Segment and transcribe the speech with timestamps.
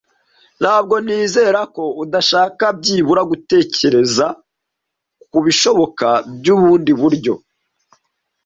[0.61, 4.25] Ntabwo nizera ko udashaka byibura gutekereza
[5.31, 6.07] kubishoboka
[6.39, 7.33] byubundi buryo.